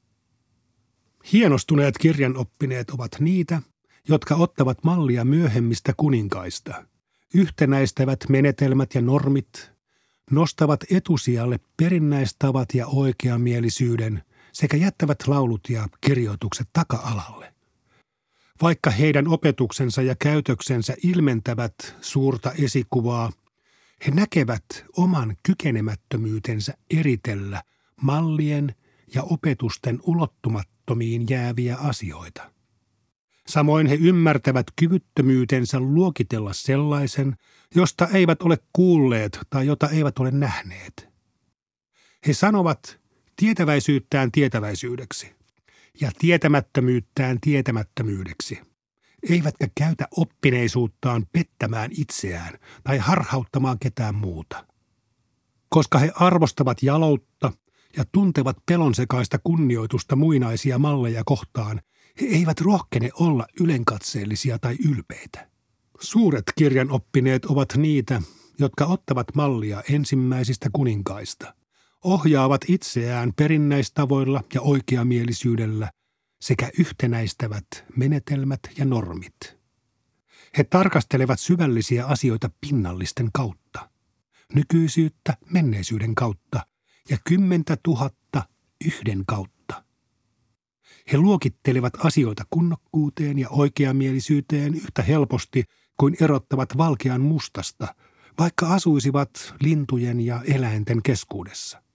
Hienostuneet 1.33 1.97
kirjanoppineet 1.97 2.89
ovat 2.89 3.11
niitä, 3.19 3.61
jotka 4.07 4.35
ottavat 4.35 4.83
mallia 4.83 5.25
myöhemmistä 5.25 5.93
kuninkaista, 5.97 6.85
yhtenäistävät 7.33 8.19
menetelmät 8.29 8.95
ja 8.95 9.01
normit, 9.01 9.71
nostavat 10.31 10.79
etusijalle 10.91 11.59
perinnäistavat 11.77 12.73
ja 12.73 12.87
oikeamielisyyden 12.87 14.23
sekä 14.53 14.77
jättävät 14.77 15.27
laulut 15.27 15.69
ja 15.69 15.87
kirjoitukset 16.01 16.67
taka-alalle. 16.73 17.56
Vaikka 18.61 18.89
heidän 18.89 19.27
opetuksensa 19.27 20.01
ja 20.01 20.15
käytöksensä 20.15 20.95
ilmentävät 21.03 21.95
suurta 22.01 22.51
esikuvaa, 22.51 23.31
he 24.05 24.11
näkevät 24.11 24.65
oman 24.97 25.35
kykenemättömyytensä 25.43 26.73
eritellä 26.99 27.63
mallien 28.01 28.75
ja 29.15 29.23
opetusten 29.23 29.99
ulottumattomiin 30.03 31.25
jääviä 31.29 31.75
asioita. 31.75 32.51
Samoin 33.47 33.87
he 33.87 33.95
ymmärtävät 33.95 34.67
kyvyttömyytensä 34.75 35.79
luokitella 35.79 36.53
sellaisen, 36.53 37.35
josta 37.75 38.07
eivät 38.07 38.41
ole 38.41 38.57
kuulleet 38.73 39.39
tai 39.49 39.67
jota 39.67 39.89
eivät 39.89 40.19
ole 40.19 40.31
nähneet. 40.31 41.09
He 42.27 42.33
sanovat 42.33 42.99
tietäväisyyttään 43.35 44.31
tietäväisyydeksi 44.31 45.37
ja 46.01 46.11
tietämättömyyttään 46.19 47.37
tietämättömyydeksi, 47.41 48.61
eivätkä 49.29 49.67
käytä 49.75 50.07
oppineisuuttaan 50.17 51.25
pettämään 51.31 51.91
itseään 51.97 52.59
tai 52.83 52.97
harhauttamaan 52.97 53.79
ketään 53.79 54.15
muuta. 54.15 54.65
Koska 55.69 55.99
he 55.99 56.11
arvostavat 56.15 56.83
jaloutta 56.83 57.53
ja 57.97 58.05
tuntevat 58.11 58.57
pelonsekaista 58.65 59.37
kunnioitusta 59.43 60.15
muinaisia 60.15 60.79
malleja 60.79 61.23
kohtaan, 61.25 61.81
he 62.21 62.25
eivät 62.25 62.61
rohkene 62.61 63.09
olla 63.13 63.45
ylenkatseellisia 63.59 64.59
tai 64.59 64.75
ylpeitä. 64.89 65.49
Suuret 65.99 66.43
kirjanoppineet 66.57 67.45
ovat 67.45 67.73
niitä, 67.77 68.21
jotka 68.59 68.85
ottavat 68.85 69.27
mallia 69.35 69.83
ensimmäisistä 69.89 70.69
kuninkaista, 70.73 71.53
ohjaavat 72.07 72.61
itseään 72.67 73.33
perinnäistavoilla 73.33 74.43
ja 74.53 74.61
oikeamielisyydellä 74.61 75.91
sekä 76.41 76.69
yhtenäistävät 76.79 77.67
menetelmät 77.95 78.59
ja 78.77 78.85
normit. 78.85 79.57
He 80.57 80.63
tarkastelevat 80.63 81.39
syvällisiä 81.39 82.05
asioita 82.05 82.49
pinnallisten 82.61 83.29
kautta, 83.33 83.89
nykyisyyttä 84.53 85.37
menneisyyden 85.53 86.15
kautta 86.15 86.65
ja 87.09 87.17
kymmentä 87.27 87.77
tuhatta 87.83 88.43
yhden 88.85 89.23
kautta. 89.25 89.83
He 91.11 91.17
luokittelevat 91.17 91.93
asioita 92.05 92.43
kunnokkuuteen 92.49 93.39
ja 93.39 93.49
oikeamielisyyteen 93.49 94.75
yhtä 94.75 95.01
helposti 95.01 95.63
kuin 95.97 96.17
erottavat 96.21 96.77
valkean 96.77 97.21
mustasta, 97.21 97.95
vaikka 98.39 98.73
asuisivat 98.73 99.53
lintujen 99.61 100.21
ja 100.21 100.41
eläinten 100.47 101.03
keskuudessa. 101.03 101.87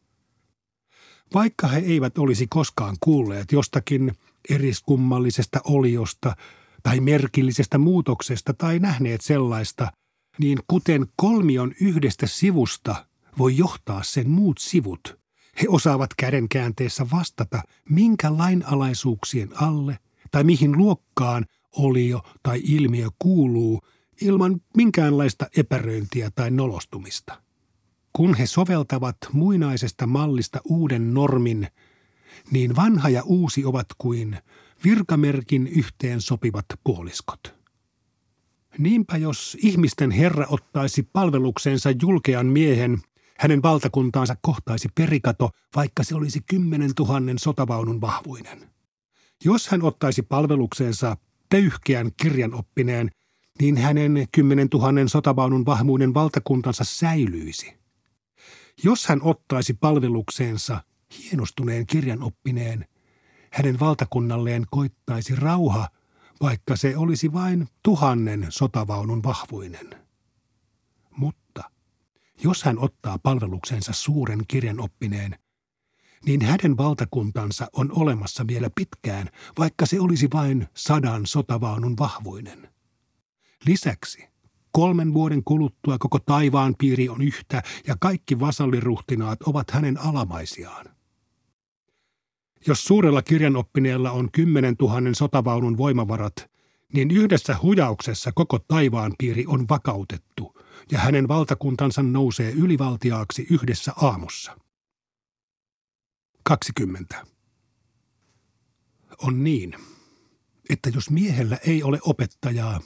Vaikka 1.35 1.69
he 1.69 1.79
eivät 1.79 2.19
olisi 2.19 2.47
koskaan 2.47 2.97
kuulleet 3.01 3.53
jostakin 3.53 4.13
eriskummallisesta 4.51 5.61
oliosta 5.65 6.37
tai 6.83 7.01
merkillisestä 7.01 7.79
muutoksesta 7.79 8.55
tai 8.55 8.79
nähneet 8.79 9.21
sellaista, 9.21 9.93
niin 10.39 10.59
kuten 10.67 11.07
kolmion 11.17 11.73
yhdestä 11.81 12.27
sivusta 12.27 13.07
voi 13.39 13.57
johtaa 13.57 14.03
sen 14.03 14.31
muut 14.31 14.59
sivut, 14.59 15.19
he 15.63 15.67
osaavat 15.69 16.11
kädenkäänteessä 16.15 17.07
vastata, 17.13 17.63
minkä 17.89 18.39
lainalaisuuksien 18.39 19.49
alle 19.63 19.99
tai 20.31 20.45
mihin 20.45 20.79
luokkaan 20.79 21.47
olio 21.77 22.21
tai 22.43 22.61
ilmiö 22.65 23.09
kuuluu 23.19 23.81
ilman 24.21 24.61
minkäänlaista 24.77 25.47
epäröintiä 25.57 26.31
tai 26.35 26.51
nolostumista. 26.51 27.43
Kun 28.13 28.35
he 28.35 28.47
soveltavat 28.47 29.17
muinaisesta 29.33 30.07
mallista 30.07 30.61
uuden 30.65 31.15
normin, 31.15 31.69
niin 32.51 32.77
vanha 32.77 33.09
ja 33.09 33.23
uusi 33.23 33.65
ovat 33.65 33.87
kuin 33.99 34.39
virkamerkin 34.85 35.67
yhteen 35.67 36.21
sopivat 36.21 36.67
puoliskot. 36.85 37.55
Niinpä 38.79 39.17
jos 39.17 39.57
ihmisten 39.61 40.11
Herra 40.11 40.47
ottaisi 40.49 41.03
palvelukseensa 41.03 41.91
julkean 42.03 42.47
miehen, 42.47 42.99
hänen 43.39 43.63
valtakuntaansa 43.63 44.37
kohtaisi 44.41 44.89
perikato, 44.95 45.51
vaikka 45.77 46.05
se 46.05 46.15
olisi 46.15 46.41
kymmenen 46.41 46.95
tuhannen 46.95 47.39
sotavaunun 47.39 48.01
vahvuinen. 48.01 48.71
Jos 49.45 49.69
hän 49.69 49.83
ottaisi 49.83 50.23
palvelukseensa 50.23 51.17
pöyhkeän 51.49 52.11
kirjanoppineen, 52.17 53.11
niin 53.61 53.77
hänen 53.77 54.27
kymmenen 54.33 54.69
tuhannen 54.69 55.09
sotavaunun 55.09 55.67
vahvuinen 55.67 56.15
valtakuntansa 56.15 56.85
säilyisi. 56.85 57.82
Jos 58.85 59.07
hän 59.07 59.23
ottaisi 59.23 59.75
palvelukseensa 59.75 60.83
hienostuneen 61.19 61.87
kirjanoppineen, 61.87 62.87
hänen 63.51 63.81
valtakunnalleen 63.81 64.67
koittaisi 64.71 65.37
rauha, 65.37 65.89
vaikka 66.41 66.77
se 66.77 66.97
olisi 66.97 67.33
vain 67.33 67.69
tuhannen 67.83 68.47
sotavaunun 68.49 69.23
vahvuinen. 69.23 69.91
Mutta 71.17 71.63
jos 72.45 72.65
hän 72.65 72.79
ottaa 72.79 73.19
palveluksensa 73.19 73.93
suuren 73.93 74.41
kirjanoppineen, 74.49 75.39
niin 76.27 76.43
hänen 76.43 76.77
valtakuntansa 76.77 77.69
on 77.73 77.93
olemassa 77.93 78.47
vielä 78.47 78.71
pitkään, 78.75 79.29
vaikka 79.59 79.87
se 79.87 80.01
olisi 80.01 80.29
vain 80.33 80.69
sadan 80.75 81.27
sotavaunun 81.27 81.99
vahvuinen. 81.99 82.69
Lisäksi 83.67 84.32
kolmen 84.73 85.15
vuoden 85.15 85.45
kuluttua 85.45 85.99
koko 85.99 86.19
taivaan 86.19 86.75
piiri 86.79 87.09
on 87.09 87.23
yhtä 87.23 87.63
ja 87.87 87.97
kaikki 88.01 88.41
vasalliruhtinaat 88.41 89.43
ovat 89.43 89.71
hänen 89.71 90.01
alamaisiaan. 90.01 90.87
Jos 92.67 92.85
suurella 92.85 93.23
kirjanoppineella 93.23 94.11
on 94.11 94.31
kymmenen 94.33 94.77
tuhannen 94.77 95.15
sotavaunun 95.15 95.77
voimavarat, 95.77 96.51
niin 96.93 97.11
yhdessä 97.11 97.57
hujauksessa 97.63 98.33
koko 98.33 98.59
taivaan 98.59 99.15
piiri 99.19 99.45
on 99.47 99.69
vakautettu 99.69 100.63
ja 100.91 100.99
hänen 100.99 101.29
valtakuntansa 101.29 102.03
nousee 102.03 102.51
ylivaltiaaksi 102.51 103.47
yhdessä 103.51 103.93
aamussa. 103.97 104.57
20. 106.45 107.27
On 109.19 109.45
niin, 109.45 109.75
että 110.71 110.91
jos 110.95 111.11
miehellä 111.11 111.59
ei 111.67 111.83
ole 111.83 111.99
opettajaa, 112.03 112.81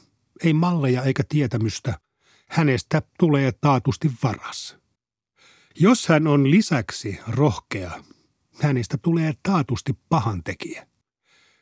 ei 0.44 0.52
malleja 0.52 1.02
eikä 1.02 1.22
tietämystä, 1.28 2.00
hänestä 2.48 3.02
tulee 3.18 3.52
taatusti 3.60 4.10
varas. 4.22 4.76
Jos 5.80 6.08
hän 6.08 6.26
on 6.26 6.50
lisäksi 6.50 7.18
rohkea, 7.28 8.04
hänestä 8.62 8.98
tulee 8.98 9.34
taatusti 9.42 9.92
pahantekijä. 10.08 10.86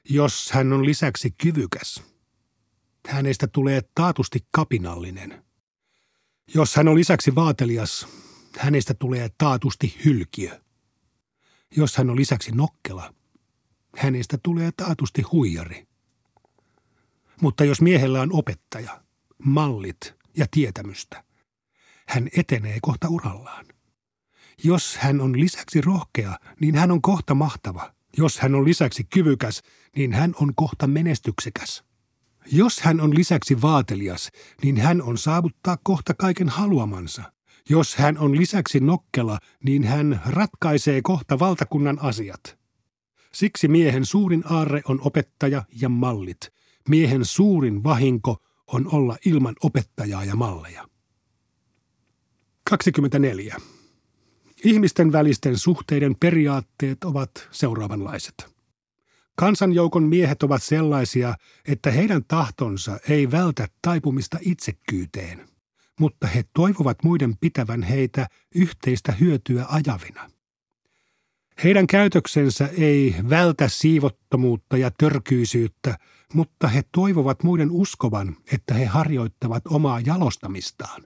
Jos 0.09 0.51
hän 0.53 0.73
on 0.73 0.85
lisäksi 0.85 1.31
kyvykäs, 1.31 2.03
hänestä 3.09 3.47
tulee 3.47 3.83
taatusti 3.95 4.47
kapinallinen. 4.51 5.45
Jos 6.55 6.77
hän 6.77 6.89
on 6.89 6.95
lisäksi 6.95 7.35
vaatelias, 7.35 8.07
hänestä 8.59 8.95
tulee 8.95 9.31
taatusti 9.39 9.97
hylkiö. 10.05 10.61
Jos 11.77 11.97
hän 11.97 12.11
on 12.11 12.17
lisäksi 12.17 12.53
nokkela, 12.53 13.15
hänestä 13.97 14.39
tulee 14.43 14.71
taatusti 14.77 15.23
huijari. 15.23 15.87
Mutta 17.41 17.65
jos 17.65 17.81
miehellä 17.81 18.21
on 18.21 18.33
opettaja, 18.33 19.03
mallit 19.45 20.15
ja 20.37 20.47
tietämystä, 20.51 21.25
hän 22.09 22.29
etenee 22.37 22.79
kohta 22.83 23.09
urallaan. 23.09 23.67
Jos 24.65 24.97
hän 24.97 25.21
on 25.21 25.41
lisäksi 25.41 25.81
rohkea, 25.81 26.39
niin 26.61 26.75
hän 26.75 26.91
on 26.91 27.03
kohta 27.03 27.35
mahtava. 27.35 27.95
Jos 28.17 28.39
hän 28.39 28.55
on 28.55 28.65
lisäksi 28.65 29.05
kyvykäs, 29.05 29.63
niin 29.97 30.13
hän 30.13 30.35
on 30.41 30.53
kohta 30.55 30.87
menestyksekäs. 30.87 31.85
Jos 32.53 32.81
hän 32.81 33.01
on 33.01 33.15
lisäksi 33.15 33.63
vaatelias, 33.63 34.31
niin 34.63 34.77
hän 34.77 35.03
on 35.03 35.19
saavuttaa 35.19 35.79
kohta 35.83 36.15
kaiken 36.15 36.49
haluamansa. 36.49 37.33
Jos 37.71 37.97
hän 37.97 38.19
on 38.19 38.37
lisäksi 38.37 38.81
nokkela, 38.81 39.39
niin 39.65 39.85
hän 39.85 40.21
ratkaisee 40.27 41.03
kohta 41.03 41.39
valtakunnan 41.39 41.99
asiat. 42.03 42.59
Siksi 43.33 43.69
miehen 43.69 44.07
suurin 44.07 44.45
aarre 44.51 44.83
on 44.89 45.01
opettaja 45.01 45.65
ja 45.81 45.89
mallit. 45.89 46.54
Miehen 46.89 47.25
suurin 47.25 47.85
vahinko 47.85 48.37
on 48.67 48.95
olla 48.95 49.17
ilman 49.27 49.55
opettajaa 49.63 50.25
ja 50.25 50.37
malleja. 50.37 50.89
24. 52.71 53.57
Ihmisten 54.65 55.13
välisten 55.13 55.59
suhteiden 55.59 56.17
periaatteet 56.21 57.05
ovat 57.05 57.31
seuraavanlaiset. 57.51 58.55
Kansanjoukon 59.37 60.03
miehet 60.03 60.43
ovat 60.43 60.63
sellaisia, 60.63 61.35
että 61.69 61.91
heidän 61.91 62.25
tahtonsa 62.29 62.99
ei 63.09 63.31
vältä 63.31 63.69
taipumista 63.83 64.39
itsekkyyteen, 64.41 65.49
mutta 66.01 66.27
he 66.27 66.45
toivovat 66.55 66.99
muiden 67.05 67.37
pitävän 67.37 67.83
heitä 67.83 68.27
yhteistä 68.55 69.13
hyötyä 69.13 69.67
ajavina. 69.69 70.31
Heidän 71.65 71.87
käytöksensä 71.87 72.69
ei 72.79 73.15
vältä 73.31 73.69
siivottomuutta 73.69 74.77
ja 74.77 74.91
törkyisyyttä, 74.99 75.99
mutta 76.35 76.69
he 76.69 76.83
toivovat 76.93 77.43
muiden 77.43 77.71
uskovan, 77.71 78.37
että 78.53 78.75
he 78.75 78.85
harjoittavat 78.85 79.63
omaa 79.67 80.01
jalostamistaan. 80.01 81.03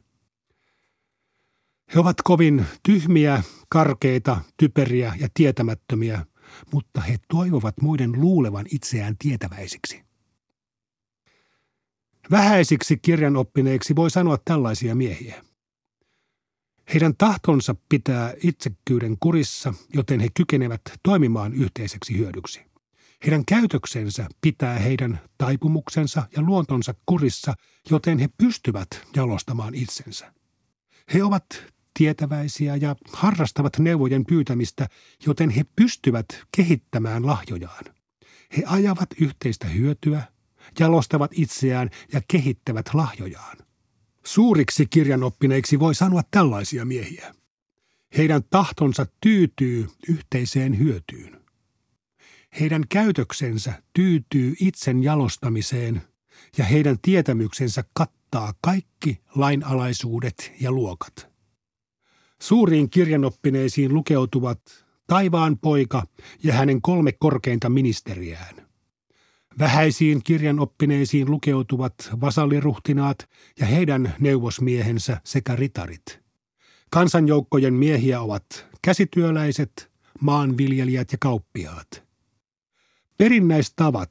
He 1.94 2.00
ovat 2.00 2.16
kovin 2.24 2.66
tyhmiä, 2.82 3.42
karkeita, 3.68 4.40
typeriä 4.56 5.14
ja 5.20 5.28
tietämättömiä, 5.34 6.26
mutta 6.72 7.00
he 7.00 7.18
toivovat 7.28 7.74
muiden 7.82 8.12
luulevan 8.20 8.66
itseään 8.70 9.16
tietäväisiksi. 9.18 10.04
Vähäisiksi 12.30 12.96
kirjanoppineiksi 12.96 13.96
voi 13.96 14.10
sanoa 14.10 14.38
tällaisia 14.44 14.94
miehiä. 14.94 15.47
Heidän 16.94 17.16
tahtonsa 17.16 17.74
pitää 17.88 18.34
itsekkyyden 18.42 19.16
kurissa, 19.20 19.74
joten 19.94 20.20
he 20.20 20.28
kykenevät 20.34 20.80
toimimaan 21.02 21.54
yhteiseksi 21.54 22.18
hyödyksi. 22.18 22.60
Heidän 23.24 23.44
käytöksensä 23.44 24.28
pitää 24.40 24.78
heidän 24.78 25.20
taipumuksensa 25.38 26.22
ja 26.36 26.42
luontonsa 26.42 26.94
kurissa, 27.06 27.54
joten 27.90 28.18
he 28.18 28.28
pystyvät 28.38 28.88
jalostamaan 29.16 29.74
itsensä. 29.74 30.32
He 31.14 31.24
ovat 31.24 31.46
tietäväisiä 31.94 32.76
ja 32.76 32.96
harrastavat 33.12 33.78
neuvojen 33.78 34.26
pyytämistä, 34.26 34.88
joten 35.26 35.50
he 35.50 35.64
pystyvät 35.76 36.26
kehittämään 36.56 37.26
lahjojaan. 37.26 37.84
He 38.56 38.62
ajavat 38.66 39.08
yhteistä 39.20 39.66
hyötyä, 39.66 40.22
jalostavat 40.78 41.30
itseään 41.34 41.90
ja 42.12 42.20
kehittävät 42.28 42.94
lahjojaan. 42.94 43.67
Suuriksi 44.28 44.86
kirjanoppineiksi 44.86 45.78
voi 45.78 45.94
sanoa 45.94 46.22
tällaisia 46.30 46.84
miehiä. 46.84 47.34
Heidän 48.16 48.42
tahtonsa 48.50 49.06
tyytyy 49.20 49.88
yhteiseen 50.08 50.78
hyötyyn. 50.78 51.40
Heidän 52.60 52.84
käytöksensä 52.88 53.82
tyytyy 53.92 54.54
itsen 54.60 55.02
jalostamiseen 55.02 56.02
ja 56.58 56.64
heidän 56.64 56.98
tietämyksensä 57.02 57.84
kattaa 57.94 58.54
kaikki 58.60 59.20
lainalaisuudet 59.34 60.52
ja 60.60 60.72
luokat. 60.72 61.28
Suuriin 62.40 62.90
kirjanoppineisiin 62.90 63.94
lukeutuvat 63.94 64.60
taivaan 65.06 65.58
poika 65.58 66.06
ja 66.42 66.52
hänen 66.52 66.82
kolme 66.82 67.12
korkeinta 67.12 67.68
ministeriään. 67.68 68.67
Vähäisiin 69.58 70.22
kirjanoppineisiin 70.24 71.30
lukeutuvat 71.30 71.94
vasalliruhtinaat 72.20 73.28
ja 73.60 73.66
heidän 73.66 74.14
neuvosmiehensä 74.20 75.20
sekä 75.24 75.56
ritarit. 75.56 76.20
Kansanjoukkojen 76.90 77.74
miehiä 77.74 78.20
ovat 78.20 78.66
käsityöläiset, 78.82 79.90
maanviljelijät 80.20 81.12
ja 81.12 81.18
kauppiaat. 81.20 82.02
Perinnäistavat 83.18 84.10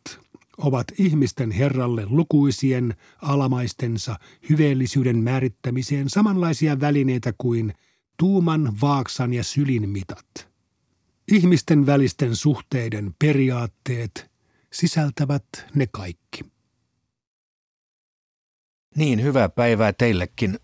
ovat 0.57 0.87
ihmisten 0.97 1.51
herralle 1.51 2.05
lukuisien 2.05 2.95
alamaistensa 3.21 4.19
hyveellisyyden 4.49 5.17
määrittämiseen 5.17 6.09
samanlaisia 6.09 6.79
välineitä 6.79 7.33
kuin 7.37 7.73
tuuman, 8.17 8.73
vaaksan 8.81 9.33
ja 9.33 9.43
sylin 9.43 9.89
mitat. 9.89 10.47
Ihmisten 11.31 11.85
välisten 11.85 12.35
suhteiden 12.35 13.15
periaatteet 13.19 14.31
sisältävät 14.77 15.43
ne 15.75 15.87
kaikki. 15.91 16.41
Niin, 18.95 19.23
hyvää 19.23 19.49
päivää 19.49 19.93
teillekin, 19.93 20.59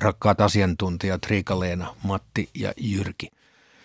rakkaat 0.00 0.40
asiantuntijat 0.40 1.26
Riika-Leena, 1.26 1.96
Matti 2.02 2.50
ja 2.54 2.72
Jyrki. 2.76 3.30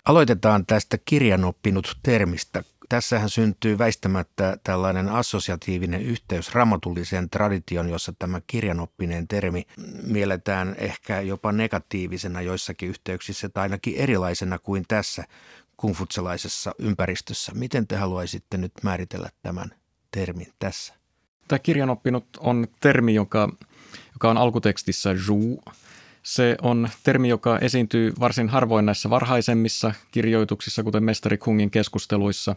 Aloitetaan 0.05 0.65
tästä 0.65 0.97
kirjanoppinut 1.05 1.97
termistä. 2.03 2.63
Tässähän 2.89 3.29
syntyy 3.29 3.77
väistämättä 3.77 4.57
tällainen 4.63 5.09
assosiatiivinen 5.09 6.01
yhteys 6.01 6.55
ramatulliseen 6.55 7.29
tradition, 7.29 7.89
jossa 7.89 8.13
tämä 8.19 8.41
kirjanoppineen 8.47 9.27
termi 9.27 9.67
mielletään 10.03 10.75
ehkä 10.77 11.21
jopa 11.21 11.51
negatiivisena 11.51 12.41
joissakin 12.41 12.89
yhteyksissä 12.89 13.49
tai 13.49 13.61
ainakin 13.61 13.95
erilaisena 13.95 14.59
kuin 14.59 14.85
tässä 14.87 15.23
kungfutselaisessa 15.79 16.71
ympäristössä. 16.79 17.51
Miten 17.55 17.87
te 17.87 17.95
haluaisitte 17.95 18.57
nyt 18.57 18.71
määritellä 18.83 19.29
tämän 19.41 19.69
termin 20.11 20.47
tässä? 20.59 20.93
Tämä 21.47 21.59
kirjanoppinut 21.59 22.25
on 22.39 22.67
termi, 22.79 23.13
joka, 23.13 23.49
joka 24.13 24.29
on 24.29 24.37
alkutekstissä 24.37 25.09
juu, 25.27 25.63
se 26.23 26.57
on 26.61 26.89
termi, 27.03 27.29
joka 27.29 27.59
esiintyy 27.59 28.13
varsin 28.19 28.49
harvoin 28.49 28.85
näissä 28.85 29.09
varhaisemmissa 29.09 29.93
kirjoituksissa, 30.11 30.83
kuten 30.83 31.03
Mestari 31.03 31.37
Kungin 31.37 31.71
keskusteluissa, 31.71 32.55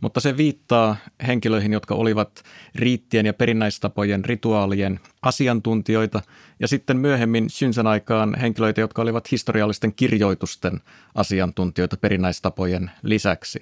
mutta 0.00 0.20
se 0.20 0.36
viittaa 0.36 0.96
henkilöihin, 1.26 1.72
jotka 1.72 1.94
olivat 1.94 2.42
riittien 2.74 3.26
ja 3.26 3.34
perinnäistapojen 3.34 4.24
rituaalien 4.24 5.00
asiantuntijoita, 5.22 6.22
ja 6.60 6.68
sitten 6.68 6.96
myöhemmin 6.96 7.50
synsän 7.50 7.86
aikaan 7.86 8.36
henkilöitä, 8.40 8.80
jotka 8.80 9.02
olivat 9.02 9.30
historiallisten 9.30 9.94
kirjoitusten 9.94 10.80
asiantuntijoita 11.14 11.96
perinnäistapojen 11.96 12.90
lisäksi. 13.02 13.58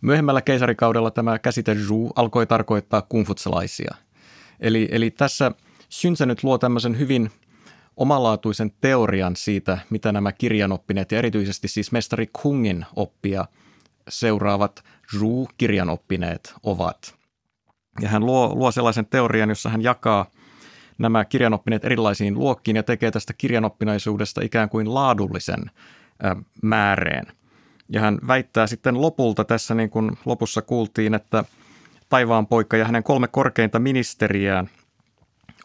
Myöhemmällä 0.00 0.42
keisarikaudella 0.42 1.10
tämä 1.10 1.38
käsite 1.38 1.74
zhu 1.74 2.10
alkoi 2.16 2.46
tarkoittaa 2.46 3.02
kungfutsalaisia. 3.02 3.94
Eli, 4.60 4.88
eli 4.90 5.10
tässä 5.10 5.52
Synsä 5.88 6.26
nyt 6.26 6.44
luo 6.44 6.58
tämmöisen 6.58 6.98
hyvin– 6.98 7.30
omalaatuisen 7.98 8.72
teorian 8.80 9.36
siitä, 9.36 9.78
mitä 9.90 10.12
nämä 10.12 10.32
kirjanoppineet 10.32 11.12
ja 11.12 11.18
erityisesti 11.18 11.68
siis 11.68 11.92
mestari 11.92 12.26
Kungin 12.42 12.86
oppia 12.96 13.44
seuraavat 14.08 14.84
Zhu-kirjanoppineet 15.16 16.54
ovat. 16.62 17.14
Ja 18.00 18.08
hän 18.08 18.26
luo, 18.26 18.54
luo 18.54 18.70
sellaisen 18.70 19.06
teorian, 19.06 19.48
jossa 19.48 19.68
hän 19.68 19.82
jakaa 19.82 20.26
nämä 20.98 21.24
kirjanoppineet 21.24 21.84
erilaisiin 21.84 22.34
luokkiin 22.34 22.76
ja 22.76 22.82
tekee 22.82 23.10
tästä 23.10 23.32
kirjanoppinaisuudesta 23.32 24.40
ikään 24.44 24.68
kuin 24.68 24.94
laadullisen 24.94 25.70
ä, 26.24 26.36
määreen. 26.62 27.26
Ja 27.88 28.00
hän 28.00 28.18
väittää 28.26 28.66
sitten 28.66 29.00
lopulta 29.00 29.44
tässä, 29.44 29.74
niin 29.74 29.90
kuin 29.90 30.10
lopussa 30.24 30.62
kuultiin, 30.62 31.14
että 31.14 31.44
taivaan 32.08 32.46
poika 32.46 32.76
ja 32.76 32.84
hänen 32.84 33.02
kolme 33.02 33.28
korkeinta 33.28 33.78
ministeriään 33.78 34.70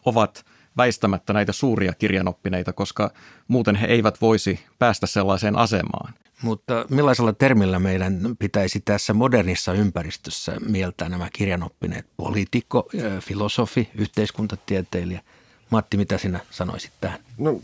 ovat– 0.04 0.44
väistämättä 0.76 1.32
näitä 1.32 1.52
suuria 1.52 1.92
kirjanoppineita, 1.92 2.72
koska 2.72 3.10
muuten 3.48 3.76
he 3.76 3.86
eivät 3.86 4.20
voisi 4.20 4.60
päästä 4.78 5.06
sellaiseen 5.06 5.56
asemaan. 5.56 6.14
Mutta 6.42 6.86
millaisella 6.90 7.32
termillä 7.32 7.78
meidän 7.78 8.20
pitäisi 8.38 8.80
tässä 8.80 9.14
modernissa 9.14 9.72
ympäristössä 9.72 10.56
mieltää 10.68 11.08
nämä 11.08 11.28
kirjanoppineet? 11.32 12.06
Poliitikko, 12.16 12.88
filosofi, 13.20 13.90
yhteiskuntatieteilijä. 13.94 15.20
Matti, 15.70 15.96
mitä 15.96 16.18
sinä 16.18 16.40
sanoisit 16.50 16.92
tähän? 17.00 17.20
No, 17.38 17.60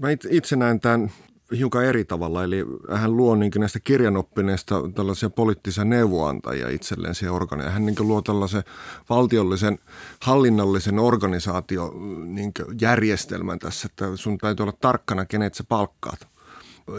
mä 0.00 0.08
itse 0.30 0.56
näen 0.56 0.80
tämän 0.80 1.10
hiukan 1.56 1.84
eri 1.84 2.04
tavalla. 2.04 2.44
Eli 2.44 2.64
hän 2.92 3.16
luo 3.16 3.34
niin 3.34 3.52
näistä 3.58 3.80
kirjanoppineista 3.80 4.82
tällaisia 4.94 5.30
poliittisia 5.30 5.84
neuvoantajia 5.84 6.68
itselleen 6.68 7.14
siihen 7.14 7.32
organiin. 7.32 7.70
Hän 7.70 7.86
niin 7.86 7.96
luo 8.00 8.22
tällaisen 8.22 8.62
valtiollisen 9.10 9.78
hallinnollisen 10.20 10.98
organisaatio 10.98 11.94
niin 12.24 12.52
järjestelmän 12.80 13.58
tässä, 13.58 13.88
että 13.90 14.16
sun 14.16 14.38
täytyy 14.38 14.64
olla 14.64 14.76
tarkkana, 14.80 15.24
kenet 15.24 15.54
sä 15.54 15.64
palkkaat. 15.68 16.28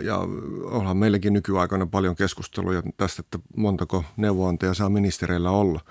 Ja 0.01 0.19
onhan 0.63 0.97
meilläkin 0.97 1.33
nykyaikana 1.33 1.85
paljon 1.85 2.15
keskusteluja 2.15 2.83
tästä, 2.97 3.21
että 3.21 3.39
montako 3.55 4.03
neuvoantajaa 4.17 4.73
saa 4.73 4.89
ministereillä 4.89 5.49
olla. 5.49 5.81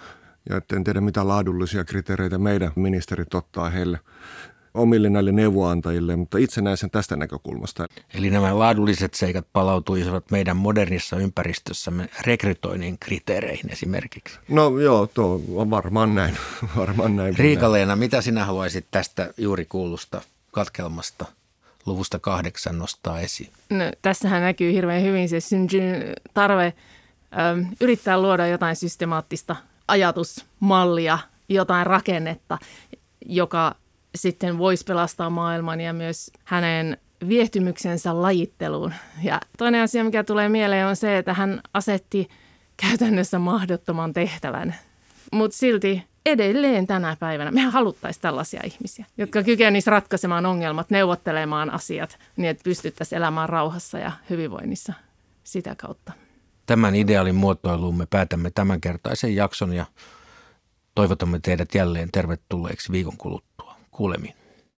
Ja 0.50 0.60
en 0.76 0.84
tiedä, 0.84 1.00
mitä 1.00 1.28
laadullisia 1.28 1.84
kriteereitä 1.84 2.38
meidän 2.38 2.72
ministerit 2.76 3.34
ottaa 3.34 3.70
heille 3.70 4.00
omille 4.74 5.10
näille 5.10 5.32
neuvoantajille, 5.32 6.16
mutta 6.16 6.38
itse 6.38 6.62
näen 6.62 6.76
sen 6.76 6.90
tästä 6.90 7.16
näkökulmasta. 7.16 7.86
Eli 8.14 8.30
nämä 8.30 8.58
laadulliset 8.58 9.14
seikat 9.14 9.46
palautuisivat 9.52 10.30
meidän 10.30 10.56
modernissa 10.56 11.16
ympäristössämme 11.16 12.08
rekrytoinnin 12.26 12.98
kriteereihin 12.98 13.72
esimerkiksi. 13.72 14.38
No 14.48 14.78
joo, 14.78 15.06
tuo 15.06 15.40
on 15.54 15.70
varmaan 15.70 16.14
näin. 16.14 16.36
varmaan 16.76 17.16
näin 17.16 17.38
Riika-Leena, 17.38 17.96
mitä 17.96 18.20
sinä 18.20 18.44
haluaisit 18.44 18.86
tästä 18.90 19.30
juuri 19.36 19.64
kuulusta 19.64 20.22
katkelmasta 20.52 21.26
luvusta 21.86 22.18
kahdeksan 22.18 22.78
nostaa 22.78 23.20
esiin? 23.20 23.50
No, 23.70 23.84
tässähän 24.02 24.42
näkyy 24.42 24.72
hirveän 24.72 25.02
hyvin 25.02 25.28
se 25.28 25.38
tarve 26.34 26.66
ö, 26.66 27.64
yrittää 27.80 28.20
luoda 28.20 28.46
jotain 28.46 28.76
systemaattista 28.76 29.56
ajatusmallia, 29.88 31.18
jotain 31.48 31.86
rakennetta, 31.86 32.58
joka 33.26 33.74
sitten 34.14 34.58
voisi 34.58 34.84
pelastaa 34.84 35.30
maailman 35.30 35.80
ja 35.80 35.92
myös 35.92 36.30
hänen 36.44 36.96
viehtymyksensä 37.28 38.22
lajitteluun. 38.22 38.94
Ja 39.22 39.40
toinen 39.58 39.82
asia, 39.82 40.04
mikä 40.04 40.24
tulee 40.24 40.48
mieleen, 40.48 40.86
on 40.86 40.96
se, 40.96 41.18
että 41.18 41.34
hän 41.34 41.60
asetti 41.74 42.28
käytännössä 42.76 43.38
mahdottoman 43.38 44.12
tehtävän. 44.12 44.74
Mutta 45.32 45.56
silti 45.56 46.02
edelleen 46.26 46.86
tänä 46.86 47.16
päivänä 47.20 47.50
me 47.50 47.60
haluttaisiin 47.60 48.22
tällaisia 48.22 48.60
ihmisiä, 48.64 49.06
jotka 49.18 49.42
kykenisivät 49.42 49.92
ratkaisemaan 49.92 50.46
ongelmat, 50.46 50.90
neuvottelemaan 50.90 51.70
asiat 51.70 52.18
niin, 52.36 52.50
että 52.50 52.64
pystyttäisiin 52.64 53.16
elämään 53.16 53.48
rauhassa 53.48 53.98
ja 53.98 54.12
hyvinvoinnissa 54.30 54.92
sitä 55.44 55.74
kautta. 55.74 56.12
Tämän 56.66 56.94
ideaalin 56.94 57.34
muotoiluun 57.34 57.98
me 57.98 58.06
päätämme 58.10 58.50
tämänkertaisen 58.50 59.36
jakson 59.36 59.72
ja 59.72 59.86
toivotamme 60.94 61.40
teidät 61.42 61.74
jälleen 61.74 62.08
tervetulleeksi 62.12 62.92
viikon 62.92 63.16
kuluttua. 63.16 63.73
Kuulemiin. 63.94 64.34